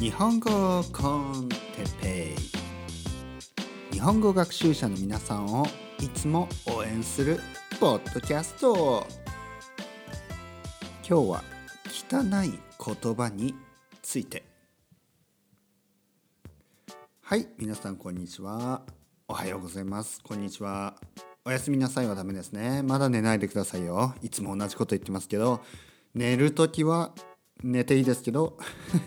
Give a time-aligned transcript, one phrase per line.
[0.00, 1.56] 日本語コンテ
[2.00, 2.34] ペ
[3.92, 5.66] イ日本語学習者の皆さんを
[5.98, 7.38] いつも応援する
[7.78, 9.06] ポッドキャスト。
[11.06, 11.44] 今日は
[11.86, 12.58] 汚い
[13.02, 13.54] 言葉に
[14.00, 14.44] ついて。
[17.20, 18.82] はい皆さんこんにちは。
[19.28, 20.22] おはようございます。
[20.22, 20.94] こんにちは。
[21.44, 22.82] おやすみなさいはダメですね。
[22.82, 24.14] まだ寝ないでくださいよ。
[24.22, 25.60] いつも同じこと言ってますけど
[26.14, 27.12] 寝るときは
[27.62, 28.58] 寝ていいですけど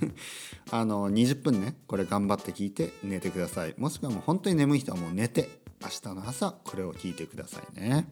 [0.72, 3.74] あの20分ねこれ頑張って聞いて寝てください。
[3.78, 8.08] もしくはもう本当に眠い人はもう寝て明日の朝これを聞いてくださいね。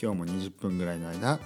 [0.00, 1.40] 今日も20分ぐらいの間、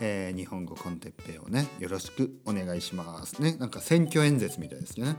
[0.00, 3.56] えー、日本語コンテッペイをねよろしくお願いしますね。
[3.58, 5.16] なんか選挙演説みたいですね。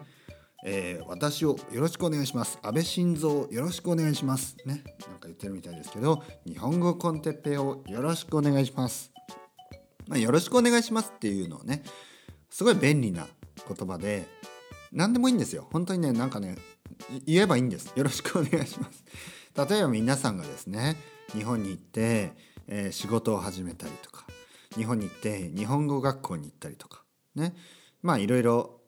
[0.66, 2.60] えー、私をよろしくお願いします。
[2.62, 4.84] 安倍晋三よろしくお願いしますね。
[5.10, 9.12] なんか言ってるみたいですけど日本語コンテッペイをよろしくお願いします。
[10.08, 11.84] まあ、よろしくお願いしますっていうのをね
[12.50, 13.28] すごい便利な
[13.68, 14.28] 言葉で
[14.92, 15.68] 何でもいいんですよ。
[15.72, 16.58] 本当にねなんかね
[17.26, 17.94] 言えばいいんです。
[17.96, 19.04] よろしくお願いします。
[19.56, 20.96] 例えば皆さんがですね
[21.34, 22.34] 日本に行って、
[22.68, 24.26] えー、仕事を始めたりとか
[24.76, 27.04] 日本に行って日本語学校に行ったりとか
[27.36, 27.56] ね。
[28.02, 28.82] まあいろいろ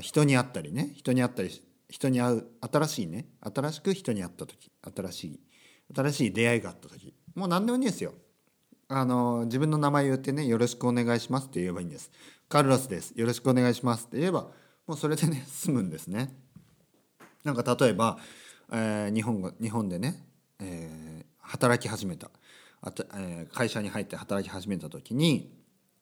[0.00, 1.50] 人に会ったりね人に会ったり
[1.88, 5.40] 人に会う新しいね新しく人に会った時新しい
[5.94, 8.14] 新しい出会いがあった時もう何でもいいんですよ。
[8.88, 12.10] あの自分の名前を言ってねよろしくお願いしますって言えばいいんです。
[12.52, 13.14] カルロスです。
[13.16, 14.04] よろしくお願いします。
[14.04, 14.42] って言えば
[14.86, 16.36] もうそれでね 済むんですね。
[17.44, 18.18] なんか例えば、
[18.70, 20.22] えー、日本語日本でね、
[20.58, 22.30] えー、働き始めた。
[22.82, 25.50] あと、えー、会社に入って働き始めた時に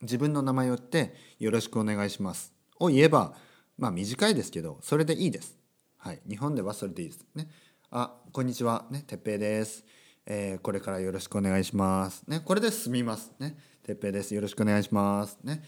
[0.03, 2.53] 自分の名前を言ってよろしくお願いします。
[2.81, 3.37] を言えば
[3.79, 5.57] まあ短いですけどそれでいいです。
[5.99, 6.21] はい。
[6.29, 7.25] 日本ではそれでいいです。
[7.33, 7.49] ね。
[7.93, 8.87] あこんにちは。
[8.91, 9.05] ね。
[9.07, 9.85] てっぺいです。
[10.27, 12.25] えー、これからよろしくお願いします。
[12.27, 13.31] ね、これで済みます。
[13.39, 14.35] ね、てっぺいです。
[14.35, 15.39] よろしくお願いします。
[15.45, 15.63] ね、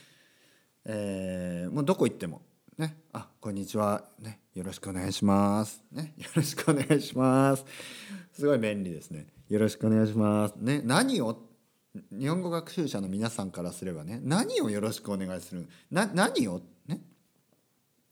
[0.84, 2.42] えー、もうどこ行っても。
[2.78, 4.04] ね、あ、こんにちは。
[4.18, 5.82] ね、よろしくお願いします。
[5.92, 7.64] ね、よろしくお願いします。
[8.32, 9.26] すごい便利ですね。
[9.48, 10.54] よろしくお願いします。
[10.56, 11.38] ね、何を
[12.10, 16.60] 日本語学習者の皆さんからすればね、何をよろしくお願いするな、何を？
[16.86, 16.98] ねっ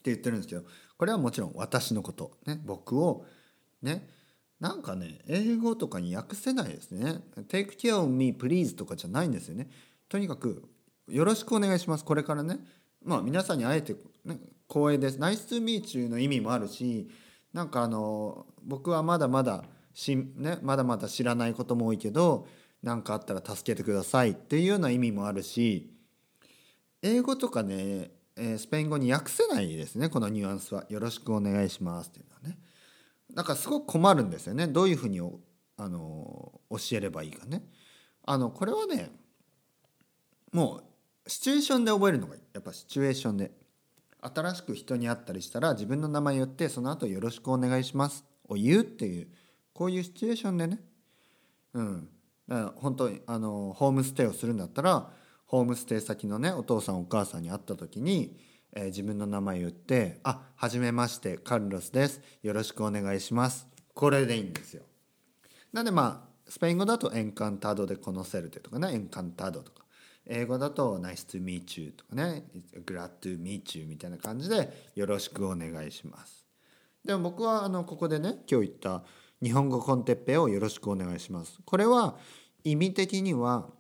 [0.03, 0.63] て言ってるんですけど、
[0.97, 2.37] これはもちろん私のこと。
[2.47, 3.25] ね、僕を
[3.83, 4.09] ね、
[4.61, 9.71] なんかね英語とかに訳せないですね Take care of me please とかじゃないんですよね
[10.09, 10.69] とにかく
[11.11, 12.05] よろしくお願いします。
[12.05, 12.59] これからね。
[13.03, 13.95] まあ皆さんに会えて、
[14.25, 14.39] ね、
[14.69, 15.19] 光栄です。
[15.19, 17.09] Nice to meet you の意味もあるし
[17.53, 22.47] なんかあの僕はまだまだし、ね、まだまだ知らないことも多いけど
[22.83, 24.31] 何かあったら助けてください。
[24.31, 25.93] っていうような意味もあるし
[27.03, 30.09] 英語とかねえスペイン語に訳せないですね。
[30.09, 30.85] このニュアンスは。
[30.89, 32.11] よろしくお願いします。
[32.11, 32.59] っていうのはね。
[33.35, 34.67] なんかすごく困るんですよね。
[34.67, 35.21] どういうふうに
[35.77, 37.63] あの教えればいいかね。
[38.25, 39.11] あのこれはね
[40.53, 40.90] もう
[41.27, 43.53] シチュエーションで覚えるのがやっぱシチュエーションで。
[44.23, 49.29] 新しく人に会ったりしたら自分の名前言ってその後よろしくお願いします」を言うっていう
[49.73, 50.79] こういうシチュエーションでね。
[51.73, 52.09] うん。
[52.47, 55.11] だから本当にあのホームステイをするんだったら
[55.47, 58.37] ホームステイ先のねお父さんお母さんに会った時に
[58.73, 62.21] えー、自分の名前言って「あはじめましてカルロスです。
[62.43, 64.85] よろしくお願いします」これでいいんですよ。
[65.73, 69.80] なんでまあスペイン語だと「エンカンタードでコノセルテ」とかね「エンカンタード」とか。
[70.27, 72.45] 英語だと「Nice to meet you」とかね
[72.87, 76.47] 「Glad to meet you」みたいな感じで「よろしくお願いします」。
[77.05, 79.05] でも僕はあのここでね今日言った
[79.43, 82.19] 「日本語コンテッペをよろしくお願いします」これは
[82.65, 83.71] 意味的には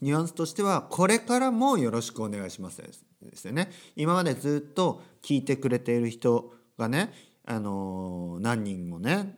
[0.00, 2.82] ニュアンスとしてはこれからもよろしくお願いします
[3.22, 3.70] ですよね。
[3.96, 7.12] 今までずっと聞いてくれている人がね、
[7.44, 9.36] あのー、何人もね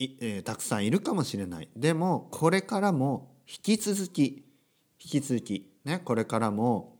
[0.00, 1.68] えー、たくさんいるかもしれない。
[1.76, 4.46] でもこれからも引き続き
[4.98, 6.96] 引き続きねこれからも、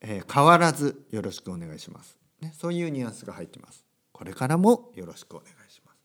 [0.00, 3.84] えー、変わらずよろしくお願いします、ね、そういうニュアンスが入ってます。
[4.12, 5.98] これからもよろしくお願いします。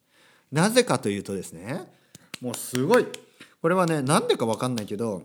[0.52, 1.92] なぜかというとですね
[2.42, 3.08] もうすごい。
[3.62, 5.24] これはねなんでか分かんないけど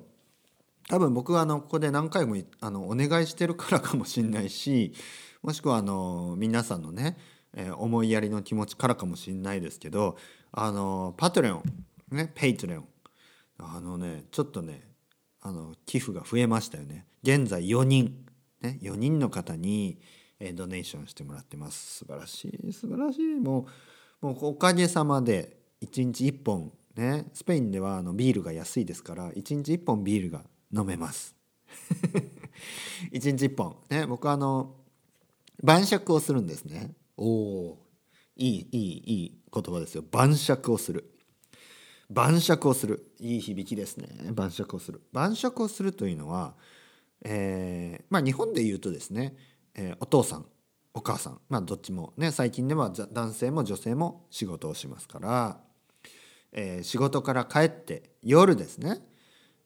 [0.89, 4.95] 多分僕はあのここで何回もあのお願いしてるからかもしれないし
[5.43, 7.19] もしくはあの皆さんのね、
[7.55, 10.17] えー、思いやりの気持ちからかもしれないですけど
[10.53, 11.63] あのパトレオン
[12.11, 12.89] ねペイトレオン。
[13.59, 14.88] あのねちょっとね
[15.49, 17.07] あの寄付が増えましたよね。
[17.23, 18.27] 現在4人。
[18.61, 19.99] ね4人の方に、
[20.41, 21.99] え、ドネーションしてもらってます。
[21.99, 23.35] 素晴らしい素晴らしい。
[23.37, 23.67] も
[24.21, 31.35] うもうおかげさまで1日1本ねスペインではあのビールが安いですから1日1本ビールが飲めます。
[33.11, 33.77] 一日一本。
[33.89, 34.77] ね僕はあの
[35.63, 36.95] 晩酌をするんですね。
[37.17, 37.87] おお
[38.37, 40.05] いいいいいい言葉ですよ。
[40.11, 41.18] 晩酌をする。
[42.11, 43.13] 晩酌をする。
[43.19, 44.09] いい響きですね。
[44.33, 45.03] 晩酌をする。
[45.13, 46.55] 晩酌をするというのは、
[47.25, 49.37] えー、まあ日本で言うとですね、
[49.75, 50.47] えー、お父さん
[50.95, 55.61] お母さんまあどっちもね最近では男性も女性も仕事をしますから、
[56.53, 58.99] えー、仕事から帰って夜ですね、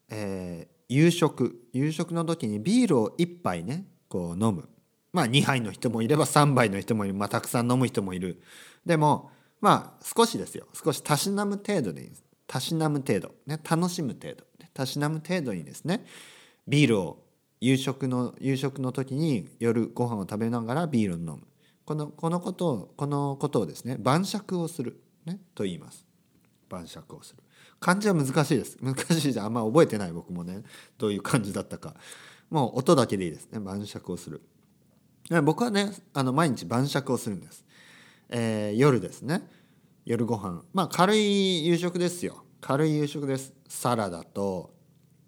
[0.09, 1.59] えー、夕食。
[1.73, 4.69] 夕食の時にビールを1杯ねこう飲む。
[5.11, 7.13] まあ2杯の人もいれば3杯の人もいる。
[7.13, 8.41] まあたくさん飲む人もいる。
[8.85, 9.31] でも
[9.61, 10.67] まあ少しですよ。
[10.73, 12.23] 少したしなむ程度でいいんです。
[12.53, 14.43] たしなむ程度、ね、楽しむ程度
[14.75, 16.05] たしなむ程度にですね
[16.67, 17.23] ビールを
[17.59, 21.39] 夕食の夕食の時に夜ご飯を食べながらビールを飲む。
[21.83, 26.05] このこのことをこのことをですね晩酌をする、ね、と言います。
[26.69, 27.41] 晩酌をする。
[27.79, 28.77] 漢字は難しいです。
[28.81, 30.61] 難しいじゃあんま覚えてない僕もね。
[30.99, 31.95] どういう感じだったか。
[32.51, 33.59] もう音だけでいいですね。
[33.59, 34.41] 晩酌をする。
[35.43, 37.65] 僕はねあの毎日晩酌をするんです、
[38.29, 39.41] えー、夜ですね。
[40.05, 40.63] 夜ご飯。
[40.73, 42.42] まあ軽い夕食ですよ。
[42.63, 43.53] 軽い夕食です。
[43.67, 44.73] サラダと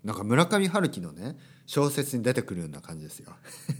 [0.06, 1.36] なんか村上春樹のね
[1.66, 3.34] 小説に出てくるような感じですよ。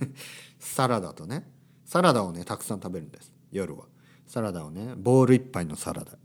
[0.60, 1.50] サラダとね
[1.86, 3.31] サラダをねたくさん食べるんです。
[3.54, 3.86] 夜は。
[4.28, 6.18] サラダをねボール1杯のサラダ。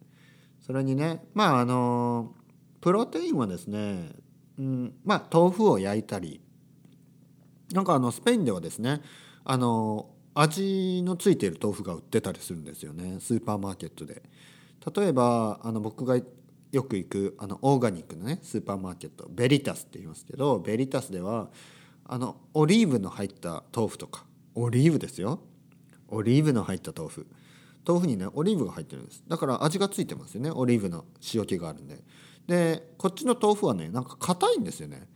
[0.60, 2.34] それにねまああの
[2.80, 4.10] プロテインはですね、
[4.58, 6.40] うん、まあ豆腐を焼いたり。
[7.72, 9.02] なんかあのスペインではですね
[9.44, 13.20] あの味のついている豆腐が売ってたりするんですよね。
[13.20, 14.20] スーパーマーケットで。
[14.96, 16.18] 例えばあの僕が
[16.72, 21.50] よく行くあのオーガニックのねスーパーマーケットベリタスって言いますけどベリタスでは
[22.04, 24.24] あのオリーブの入った豆腐とか
[24.54, 25.40] オリーブですよ。
[26.08, 27.26] オリーブの入った豆腐。
[27.86, 29.22] 豆腐にねオリーブが入ってるんです。
[29.28, 30.50] だから味がついてますよね。
[30.50, 32.02] オリーブの塩気があるんで。
[32.46, 35.08] でこっちの豆腐はねなんか硬いんですよね。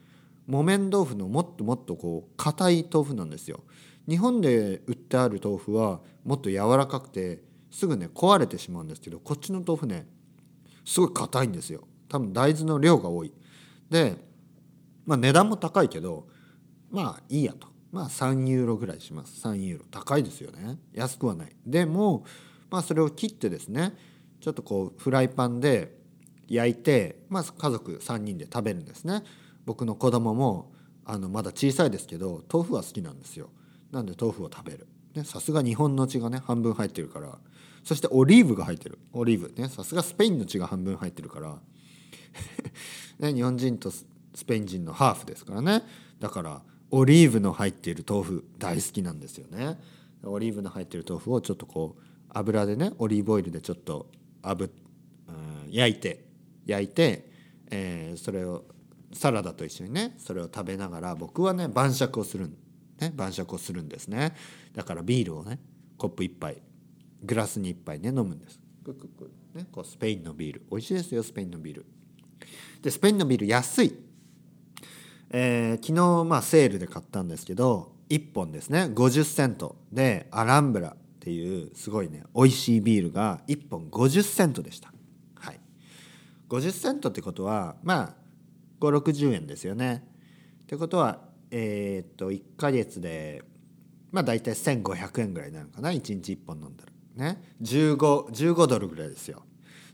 [0.46, 3.64] 木綿豆腐のもっともっとこう硬い豆腐なんですよ。
[4.08, 10.06] 日本で売ってある豆腐はもっと柔らかくてすぐね壊れてしまうんですけどこっちの豆腐ね
[10.84, 11.86] すごい硬いんですよ。
[12.08, 13.32] 多分大豆の量が多い。
[13.90, 14.16] で、
[15.06, 16.26] まあ、値段も高いけど
[16.90, 17.68] まあいいやと。
[17.90, 19.46] まあ3ユーロぐらいします。
[19.46, 19.84] 3ユーロ。
[19.90, 20.78] 高いですよね。
[20.92, 21.56] 安くはない。
[21.66, 22.24] でも
[22.70, 23.94] まあそれを切ってですね
[24.40, 25.96] ちょっとこうフライパンで
[26.48, 29.22] 焼いて、まあ、家族3人で食べるんですね。
[29.64, 30.72] 僕の子供も
[31.04, 33.50] あのまだ小さいですけど豆腐は好きなんですよ。
[33.90, 34.86] なんで豆腐を食べる。
[35.24, 37.38] さすが日本の血がね半分入ってるから
[37.84, 38.98] そしてオリーブが入ってる。
[39.12, 39.68] オリーブね。
[39.68, 41.60] さすがスペインの血が半分入ってるから。
[43.20, 44.04] ね、日本人とス
[44.46, 45.82] ペイン人のハーフですからね。
[46.18, 49.78] だからオリーブの入っている豆腐大好きなんですよね。
[50.24, 54.10] オリーブの入ってる豆腐をちょっとこう油でねオリーブオイルでちょっと
[54.42, 54.72] あぶ、
[55.28, 56.24] うん、焼いて
[56.64, 57.30] 焼いて、
[57.70, 58.64] えー、それを
[59.12, 62.50] サラダと一緒にねそれを食べながら僕はね晩酌をする、
[63.00, 64.34] ね、晩酌をするんですね。
[64.72, 65.58] だからビールをね
[65.98, 66.62] コップ1杯
[67.24, 68.60] グラスに1杯ね飲むんです。
[69.54, 70.62] ね、こうスペインのビール。
[70.70, 71.86] 美味しいですよスペインのビール。
[72.82, 73.94] でスペインのビール安い、
[75.30, 78.90] えー、昨日まあセールで買ったんですけど1本ですね。
[78.94, 79.76] 50セント。
[79.92, 84.92] でアランブラっていうすごいね美味しいビールが1本50セントでした。
[85.36, 85.60] はい。
[86.48, 88.14] 50セントってことはまあ
[88.80, 90.04] 560円ですよね。
[90.64, 93.42] ってことはえー、っと1ヶ月で
[94.10, 95.90] まあ大体1500円ぐらいになるかな。
[95.90, 97.42] 1日1本飲んだらね。
[97.62, 99.42] 15, 15ドルぐらいですよ。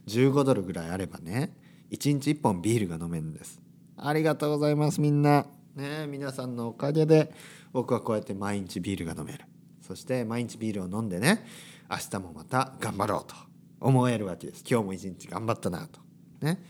[0.07, 1.55] 15ドルぐらいあればね
[1.91, 3.61] 1日1本ビールが飲めるんです。
[3.97, 5.45] ありがとうございますみんな。
[5.75, 7.31] ね皆さんのおかげで
[7.71, 9.45] 僕はこうやって毎日ビールが飲める。
[9.81, 11.45] そして毎日ビールを飲んでね
[11.89, 13.35] 明日もまた頑張ろうと
[13.79, 14.63] 思えるわけです。
[14.69, 15.99] 今日も一日頑張ったなと。
[16.41, 16.63] ね。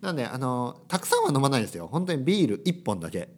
[0.00, 1.88] なんであのたくさんは飲まないですよ。
[1.90, 3.28] 本当にビール1本だけ。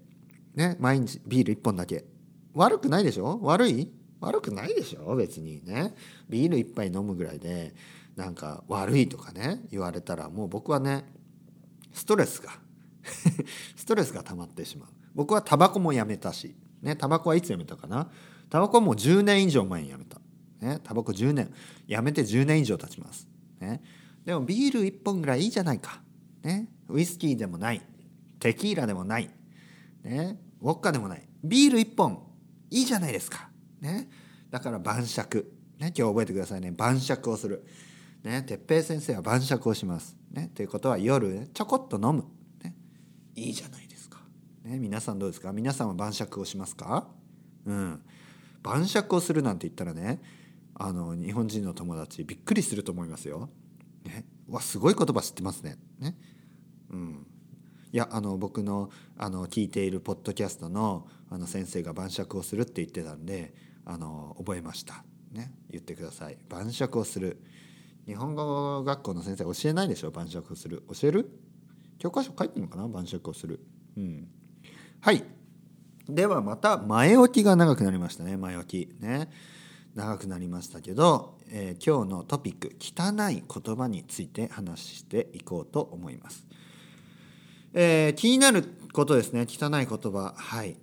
[0.55, 2.05] ね毎日ビール1本だけ。
[2.55, 3.39] 悪くないでしょ？
[3.43, 3.93] 悪い？
[4.21, 5.95] 悪くないでしょ別にね。
[6.29, 7.75] ビール一杯飲むぐらいで
[8.17, 11.05] なんか悪いとかね言われたらもう僕はね
[11.93, 12.51] ストレスが
[13.77, 14.89] ストレスが溜まってしまう。
[15.15, 18.11] 僕はタバコもやめたしねタバコはいつやめたかな。
[18.49, 20.21] タバコはもう10年以上前にやめた。
[20.61, 21.53] ねタバコ10年
[21.87, 23.27] やめて10年以上経ちます。
[23.61, 23.83] ね。
[24.25, 26.03] でもビール1本ぐらいいいじゃないか。
[26.43, 26.69] ね。
[26.89, 27.83] ウイスキーでもない。
[28.39, 29.31] テキーラでもない。
[30.03, 30.39] ね。
[30.61, 31.23] ウォッカでもない。
[31.43, 32.23] ビール1本
[32.71, 33.50] いいじゃないですか。
[33.81, 34.09] ね、
[34.51, 36.71] だから晩酌、ね、今日覚えてくださいね。
[36.71, 37.65] 晩酌をする、
[38.23, 40.17] ね、哲平先生は晩酌をします。
[40.31, 42.25] ね、ということは夜ちょこっと飲む、
[42.63, 42.77] ね、
[43.35, 44.21] いいじゃないですか、
[44.65, 45.53] ね、皆さんどうですか？
[45.53, 47.09] 皆さんは晩酌をしますか？
[47.65, 48.03] うん。
[48.63, 50.21] 晩酌をするなんて言ったらね
[50.75, 53.49] あの日本人の友達びっくりすると思いますよ。
[54.05, 55.79] ね、わすごい言葉知ってますね。
[55.99, 56.17] ね。
[56.91, 57.27] うん、
[57.93, 63.55] いやあの僕のあの聞いているポッドキャストのあの先生が晩酌をするって言ってたんで
[63.93, 65.05] あの覚えました。
[65.33, 65.53] ね。
[65.69, 66.39] 言ってください。
[66.49, 67.43] 晩酌をする。
[68.07, 70.13] 日本語学校の先生教えないでしょ？
[70.13, 70.85] 晩酌をする。
[71.01, 71.31] 教える？
[71.99, 72.87] 教科書書いてるのかな？
[72.87, 73.61] 晩酌をする。
[73.97, 74.29] うん。
[75.01, 75.25] はい。
[76.09, 78.37] ではまた前置きが長くなりましたね。
[78.37, 78.95] 前置き。
[79.01, 79.29] ね。
[79.97, 86.47] 長くなりましたけど、えー、今日のトピック汚い言葉について話していこうと思います、
[87.75, 89.47] えー、気になることですね。
[89.49, 90.33] 汚い言葉。
[90.37, 90.77] はい、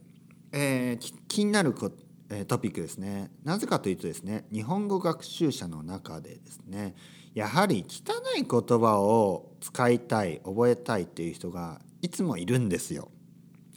[0.52, 1.96] えー、気になること
[2.30, 3.32] えトピックですね。
[3.44, 6.96] なぜかというとですね日本語学習者の中でですね
[7.34, 13.12] やはり汚い言葉を使いたい覚えたいっていう人がいつもいるんですよ。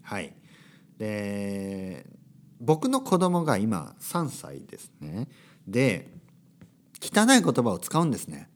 [0.03, 0.35] はい。
[0.99, 2.07] で
[2.61, 5.29] 僕の子供が今3歳ですね。
[5.67, 6.09] で
[7.01, 8.51] 汚い言葉を使うんですね。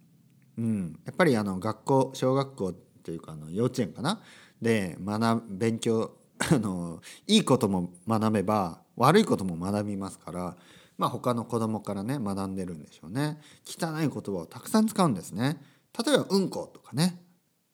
[0.58, 4.20] うん、やっぱりあの学校小学校っていうかあの幼稚園かな？
[4.60, 10.56] で学勉強あのいいことも学べば悪いことも学びますから
[10.98, 13.40] まあ他の子供からね学んでるんでしょうね。
[13.64, 15.60] 汚い言葉をたくさん使うんですね。
[16.06, 17.20] 例えば「うんこ」とかね、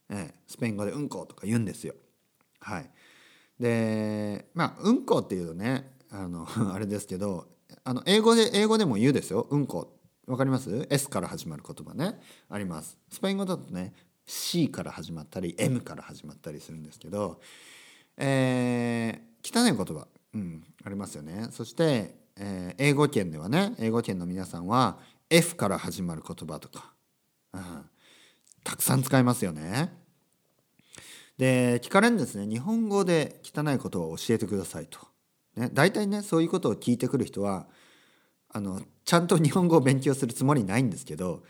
[0.08, 1.94] ええ、スペイン語で「うんこ」とか言うんですよ。
[2.60, 2.90] はい。
[3.58, 7.48] でまあ「うんこ」っていうとねあの あれですけど
[7.84, 12.20] あの英語で英語でも言うですよ「うんこ」わかります ?S から始まる言葉ね。
[12.48, 12.96] あります。
[13.10, 13.92] スペイン語だとね
[14.26, 17.40] C から始まったり M から始まったりするんですけど、
[18.16, 21.48] えー、汚い言葉、うん、ありますよね。
[21.50, 24.98] そして、えー、英語圏ではね英語圏の皆さんは
[25.28, 26.92] F から始まる言葉とか、
[27.52, 27.62] うん、
[28.64, 29.92] たくさん使いますよね。
[31.38, 32.46] で聞かれるんですね。
[32.46, 34.98] 日本語で汚い言葉を教えてくださいと、
[35.56, 37.66] ね、大体ねそういうことを聞いてくる人は
[38.50, 41.42] あのちゃんと日本語を勉強するつもりないんですけど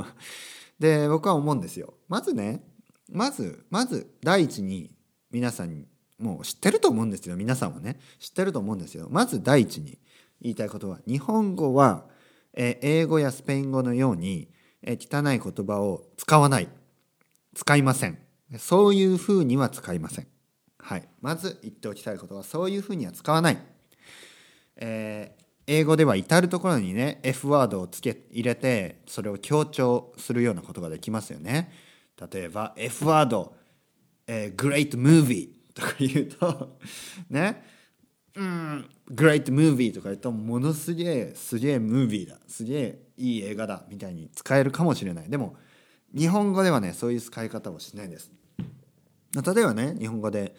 [0.80, 1.94] で僕は思うんですよ。
[2.08, 2.64] まずね
[3.10, 4.90] まずまず第一に
[5.30, 5.86] 皆さん
[6.18, 9.08] もう知ってると思うんですよ皆さんはね知ってると思うんですよ。
[9.10, 9.98] まず第一に
[10.42, 12.06] 言いたいことは日本語は、
[12.54, 14.48] え英語やスペイン語のように、
[14.82, 16.68] え汚い言葉を使わない
[17.54, 18.18] 使いません
[18.58, 20.26] そういうふうには使いません。
[20.78, 23.58] はい、まず言っておきたいことはそういうふうには使わない。
[24.76, 25.40] えー
[25.72, 31.70] 英語では至る所にね F ワードをつけ入れてそれを強調するようなことができますよね。
[32.32, 33.54] 例えば F ワード、
[34.26, 36.78] えー、Great Movie とか言うと
[37.30, 37.64] ね。
[38.36, 42.38] うん Great Movie とか言うとものすげえすげえムービーだ。
[42.46, 45.28] すげえいい映画だみたいに使えるかもしれない。
[45.28, 45.56] でも
[46.16, 48.30] 日本語ではねそういう使い方をしないです。
[49.34, 50.54] 例えばね日本語で、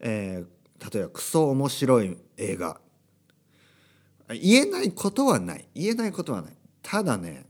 [0.00, 2.80] えー、例えばクソ面白い映画。
[4.28, 5.68] 言えないことはない。
[5.74, 6.56] 言えないことはない。
[6.82, 7.46] ただね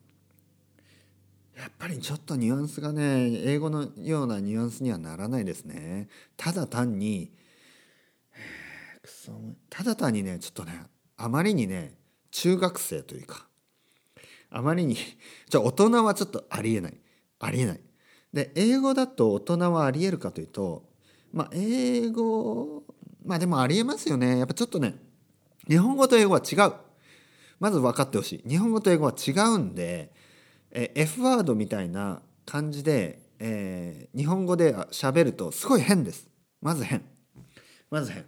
[1.63, 6.09] やっぱりちょっとニュアンスがね英語のようなニュアンスにはならないですね。
[6.37, 7.31] ただ単に
[9.71, 10.83] ただ単にねちょっとね
[11.17, 11.95] あまりにね
[12.33, 13.47] 中学生というか
[14.51, 14.97] あまりに
[15.49, 17.01] じゃ大人はちょっとありえない
[17.39, 17.81] ありえない。
[18.33, 20.91] で英語だと大人はありえるかというと
[21.33, 22.83] まあ英語
[23.25, 24.39] まあでもありえますよね。
[24.39, 24.97] やっぱちょっとね
[25.69, 26.73] 日本語と英語は違う。
[27.61, 28.49] まず分かってほしい。
[28.49, 30.13] 日本語と英語は違うんで、
[30.73, 36.29] え F ワードみたいな感じで、えー、日本語で喋るとすごい変です。
[36.61, 37.03] まず変。
[37.91, 38.25] まず変。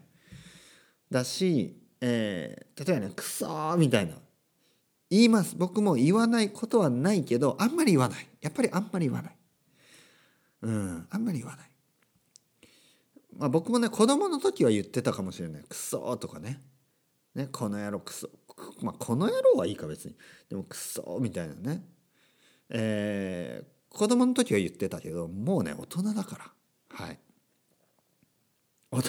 [1.10, 4.14] だし、えー、例えばね「クソ」みたいな。
[5.10, 5.54] 言います。
[5.56, 8.26] 僕も言わないことはないけどあんまり言わない。
[8.40, 9.36] やっぱりあんまり言わない。
[10.62, 11.70] うんあんまり言わない。
[13.38, 16.60] まあ僕もね子供の時は言ってたかもしれない「クソ」とかね。
[17.34, 18.30] ね、この野郎クソ、
[18.80, 20.14] まあ、この野郎はいいか別に。
[20.48, 21.84] でもクソみたいなね、
[22.76, 27.04] えー、子供の時は言ってたけどもうね大人だから。
[27.04, 27.18] はい。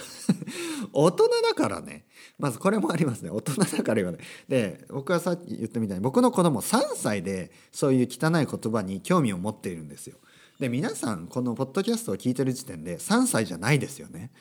[0.93, 2.05] 大人だからね。
[2.37, 3.29] まずこれもありますね。
[3.29, 4.21] 大人だから言わない。
[4.47, 10.17] で僕はさっき言ったみたいに僕の子供3歳でそういう汚い言葉に興味を持っているんですよ。
[10.59, 14.31] で皆さんこのポッドキャストを聞いてる時点で3歳じゃないですよね。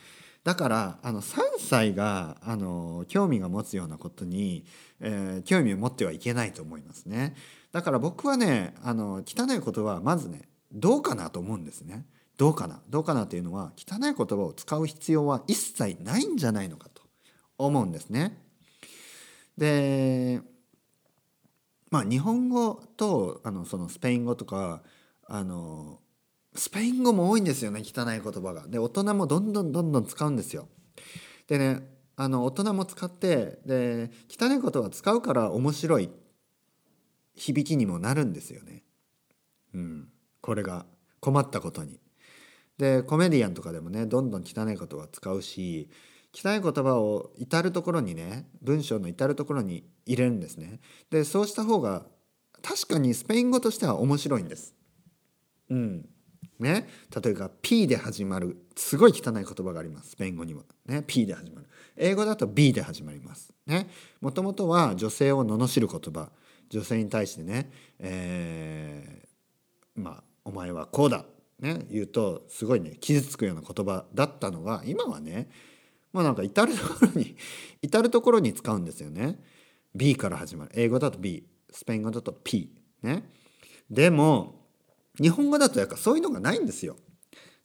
[0.45, 4.67] だからあの3歳があの興味が持つようなことに、
[5.01, 7.35] えー、興味を持ってはいけないと思いますね。
[7.75, 12.07] だから僕はねあの汚いことはまずねどうかなと思うんですね。
[12.37, 17.03] どうかなどうかなというのは汚い言葉を使う必要は一切ないんじゃないのかと
[17.59, 18.41] 思うんですね。
[19.59, 20.41] で
[21.91, 24.85] まあ日本語とあのそのスペイン語とか
[25.27, 25.99] あの
[26.55, 28.69] スペイン語も多いんですよね汚い言葉が。
[28.69, 30.69] で大人もどんどんどんどん使うんですよ。
[31.49, 36.09] でねあの大人も使ってで汚い言葉使うから面白い
[37.35, 38.83] 響きにもなるんですよね。
[39.75, 40.09] うん、
[40.41, 40.87] これが
[41.21, 41.99] 困ったことに。
[42.79, 45.89] でコメディアンとかでもねどんどん汚い言葉を使うし
[46.33, 50.81] 汚い言葉を至る所にね文章の至る所に入れるんですね。
[51.11, 52.07] でそうした方が
[52.63, 54.75] 確かにスペイン語としては面白いんです。
[55.71, 56.09] うん、
[56.59, 56.89] ね、
[57.23, 58.57] 例えば P で始まる。
[58.77, 60.11] すごい汚い言葉があります。
[60.11, 61.69] スペイン語には、ね、P で始まる。
[61.97, 63.53] 英語だと B で始まります。
[63.67, 63.89] ね。
[64.21, 66.31] もともとは女性を罵る言葉。
[66.71, 71.25] 女性に対してね、えー、まあお前はこうだ
[71.61, 75.49] ね言うとすごいね傷つくような言葉だったのが今はね
[76.13, 77.37] まあなんか至る所に
[77.83, 79.41] 至る所に使うんですよね。
[79.95, 80.71] B から始まる。
[80.75, 82.71] 英語だと B スペイン語だと P
[83.03, 83.29] ね。
[83.91, 84.69] でも
[85.21, 86.97] 日本語だとやっぱそういうのがないんですよ。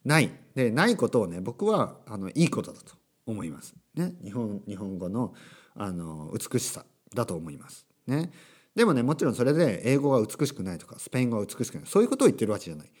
[0.04, 0.32] ない。
[0.54, 3.74] でないことをね僕はあのいいことだと思います。
[3.94, 4.14] ね。
[4.24, 5.32] 日本日本語の
[5.74, 7.86] あの美しさだと思います。
[8.06, 8.32] ね。
[8.74, 12.92] でもねもちろんそれで英語は美しくないとかスペイン語は美しくないそういうことを言ってるわけじゃない。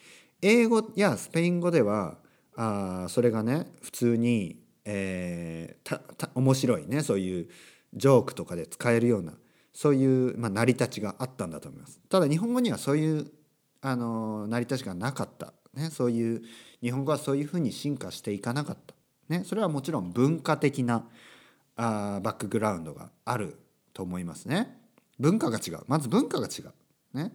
[0.42, 2.18] 英語やスペイン語では
[2.56, 7.48] あそれがね普通に、えー、たた面白いねそういう
[7.94, 9.34] ジョークとかで使えるような
[9.72, 12.00] そういう、まあ、成り立ちがあったんだと思います。
[12.08, 13.30] ただ日本語にはそういう
[13.82, 16.42] あの成り立ちがなかった、ね、そういう
[16.82, 18.94] 日本語はそういうふうに進化していかなかった、
[19.28, 21.06] ね、それはもちろん文化的な
[21.76, 23.58] あバックグラウンドがある
[23.92, 24.79] と思いますね。
[25.20, 25.80] 文化が違う。
[25.86, 26.72] まず文化が違う。
[27.16, 27.32] ね。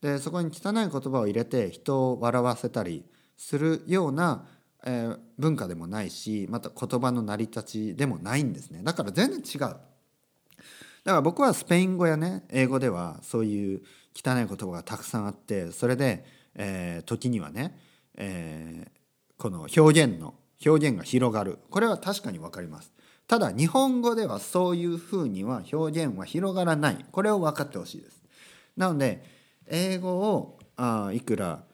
[0.00, 3.04] でそこに汚い言葉を入れて人を笑わせたり
[3.36, 4.46] するような、
[4.84, 8.82] えー、文化でもないしまた言葉の成り立ちでもないんですね。
[8.82, 9.60] だから全然違う。
[9.60, 9.80] だか
[11.04, 13.82] ら僕はスペイン語やね英語ではそういう
[14.14, 16.24] 汚い言葉がたくさんあってそれで、
[16.54, 17.78] えー、時にはね、
[18.16, 21.58] えー、この表現の表現が広がる。
[21.70, 22.95] これは確かに分かります。
[23.26, 27.04] ただ日本語ではそういうふうには表現は広がらない。
[27.10, 28.22] これを分かってほしいです。
[28.76, 29.24] なので
[29.66, 31.64] 英語をあいくら、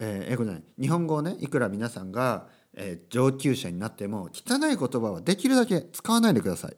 [0.00, 0.62] えー、英語じゃない。
[0.80, 6.76] 日本語をねいくら皆さんが、えー、上級者になっても汚い言葉はできるだけ使わないでください。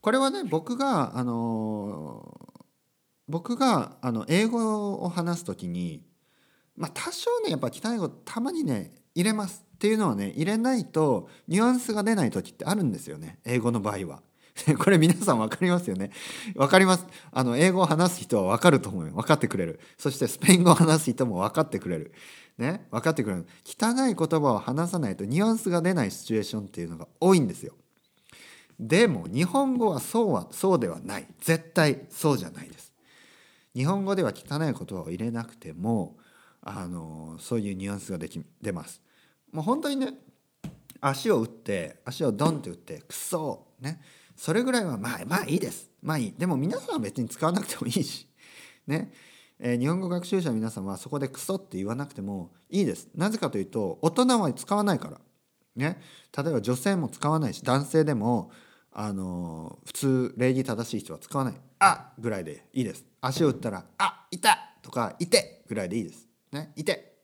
[0.00, 2.62] これはね僕があのー、
[3.28, 6.04] 僕があの英語を話す時に
[6.76, 9.65] まあ多少ねやっぱ汚い語たまにね入れます。
[9.76, 13.38] っていうのはね入れないとニュアンスが出ない時ってあるんですよね。
[13.44, 14.22] 英語の場合は。
[14.78, 16.10] これ皆さん分かりますよね。
[16.54, 17.06] 分かります。
[17.30, 19.12] あの英語を話す人は分かると思うよ。
[19.12, 19.80] 分かってくれる。
[19.98, 22.12] そしてスペイン語を話す人も分かってくれる。
[22.56, 22.86] ね？
[22.90, 23.46] 分かってくれる。
[23.66, 27.74] 汚い言葉を話さないとニュアンスが出ないシチュエーションっていうのが多いんですよ。
[28.80, 31.26] でも日本語はそうはそうではない。
[31.40, 32.94] 絶対そうじゃないです。
[33.74, 36.16] 日本語では汚い言葉を入れなくても
[36.62, 39.02] あのそういうニュアンスができ出ます。
[39.52, 40.14] もう本当にね
[41.00, 44.00] 足を打って足をドンって打ってクソね。
[44.36, 45.90] それぐらいはまあまあいいです。
[46.02, 46.34] まあいい。
[46.36, 48.28] でも皆さんは別に使わなくてもいいし。
[48.86, 49.12] ね。
[49.58, 53.08] えー、日本語学習者の皆さんはそこでクソって言わなくてもいいです。
[53.14, 55.20] なぜかというと大人は使わないから。
[55.74, 56.00] ね。
[56.36, 58.50] 例えば女性も使わないし男性でも
[58.92, 63.04] あのー、普通礼儀正しい人は使わない「あぐらいでいいです。
[63.20, 66.28] 足を打ったら「あいた!」とか「いて!」ぐらいでいいです。
[66.52, 66.72] ね。
[66.76, 67.15] いて!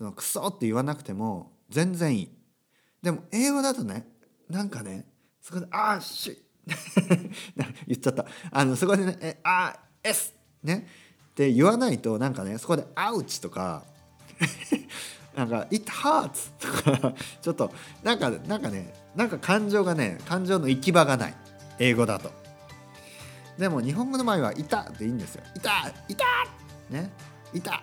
[0.00, 2.30] そのクソって言わなくても全然いい。
[3.02, 4.08] でも英語だとね
[4.48, 5.04] なんかね
[5.42, 6.42] そこで「あーし」
[7.86, 8.24] 言っちゃった。
[8.50, 10.32] あのそこでね「えあー S」
[10.64, 10.86] ね。
[11.32, 13.84] って言わないとなんかねそこで「アウチ」とか
[15.36, 17.70] なんか「It hurts」とか ちょっと
[18.02, 21.36] なんかなんかねなんか感情がね感情の行き場がない。
[21.78, 22.32] 英語だと。
[23.58, 26.24] でも日本語の場合は「いた」でいいんですよ「いたいた!」
[26.88, 27.12] ね
[27.52, 27.82] 「いた!」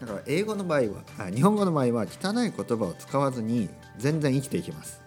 [0.00, 0.80] だから英語の場合
[1.18, 5.02] は日本語の場合は汚い言葉を使わずに全然生きていきます。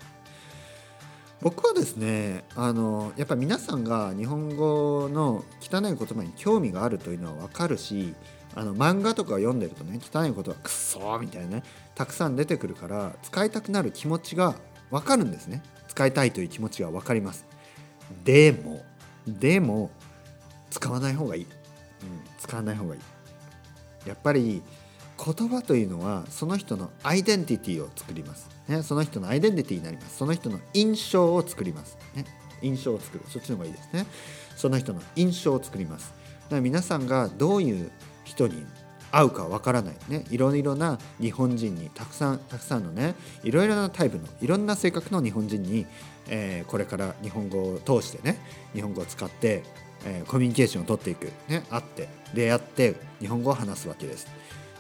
[1.42, 8.14] 僕はですねあのやっぱ皆さんが日本語の汚い言葉に興味があるというのは分かるし
[8.54, 11.64] あの漫画とか読んでるとね汚い言葉クソみたいなね
[11.96, 14.56] たくさん出てくるから使いたくなる気持ちが
[14.92, 15.64] 分かるんですね。
[15.88, 17.46] 使いたいという気持ちが分かります。
[18.24, 18.84] でも
[19.28, 19.90] でも
[20.70, 21.50] 使わない方がいい、うん、
[22.40, 23.02] 使わない方がいい。
[24.08, 24.62] やっぱり
[25.24, 30.18] 言葉というのはその人のアイデンティティを作ります、ね、その人のアイデンティティになります。
[30.18, 32.26] その人の印象を作ります、ね、
[32.62, 33.24] 印象を作る。
[33.28, 34.06] そっちの方がいいですね。
[34.56, 36.14] その人の印象を作ります。
[36.46, 37.92] だから皆さんがどういう
[38.24, 38.66] 人に
[39.12, 39.96] 会うかわからない。
[40.10, 45.86] ねいろいろな日本人にたくさんたくさんのねいろいろなタイプのいろんな性格の日本人に、
[46.30, 48.40] えー、これから日本語を通してね
[48.74, 49.64] 日本語を使って、
[50.06, 51.32] えー、コミュニケーションを取っていく。
[51.48, 54.28] ね会って出会って日本語を話すわけです。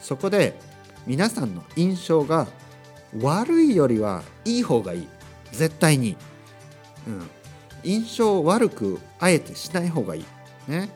[0.01, 0.59] そこで
[1.07, 2.47] 皆さんの印象が
[3.21, 5.07] 悪いよりはいい方がいい。
[5.51, 6.15] 絶対に、
[7.07, 7.29] うん、
[7.83, 10.25] 印象を悪くあえてしない方がいい。
[10.67, 10.89] ね。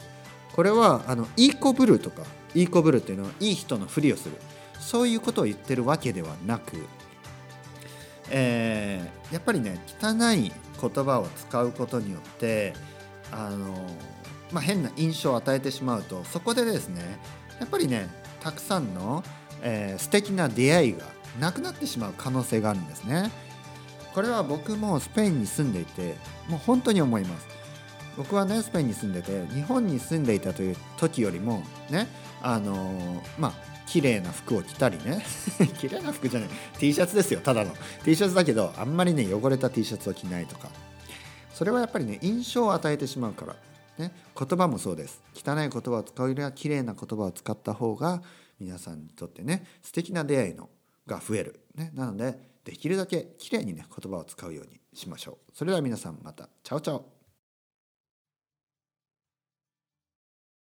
[0.53, 4.35] これはあのいい子ぶるとかいい子ぶるっていうのはいい人のふりをする。
[4.79, 6.77] そういうことを言ってるわけではなく、
[8.29, 12.73] えー、やっぱりね汚い言葉を使うことによって
[13.31, 13.73] あの、
[14.51, 17.01] まあ、変な印象を与えてしまうとそこでですね
[17.59, 18.07] やっぱりね
[18.45, 19.23] たくさんの、
[19.63, 21.05] えー、素敵な出会いが
[21.39, 23.31] なくなってしまう可能性があるんですね。
[24.13, 26.15] これは僕もスペインに住んでいて
[26.47, 27.47] もう本当に思います。
[28.15, 32.07] 僕はねスペインに住んでて日本に住んでいたという時よりもね
[32.43, 33.53] あのー、まあ
[33.87, 35.25] 綺麗な服を着たりね。
[35.79, 36.49] 綺麗な服じゃない。
[36.77, 37.71] T シャツですよただの。
[38.03, 40.69] T シャツだけどあんまりね汚れた T シャツを着ないとか。
[41.51, 43.55] それはやっぱりね印象を与えてしまうから。
[43.97, 45.21] ね、言葉もそうです。
[45.33, 48.21] 汚い言葉を使うよりは綺麗な言葉を使った方が
[48.59, 50.69] 皆さんにとってね素敵な出会いの
[51.07, 55.51] が増える、ね、なのでできるだけ綺麗にね言葉を使うようにしましょう。
[55.53, 56.49] それでは皆さんまた。
[56.63, 57.14] チャオチャオ。